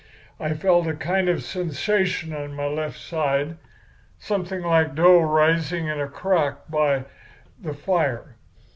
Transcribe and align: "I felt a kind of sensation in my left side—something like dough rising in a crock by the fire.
"I 0.39 0.55
felt 0.55 0.87
a 0.87 0.95
kind 0.95 1.29
of 1.29 1.43
sensation 1.43 2.33
in 2.33 2.55
my 2.55 2.65
left 2.65 2.97
side—something 2.99 4.63
like 4.63 4.95
dough 4.95 5.19
rising 5.19 5.85
in 5.89 6.01
a 6.01 6.07
crock 6.07 6.67
by 6.71 7.03
the 7.61 7.75
fire. 7.75 8.35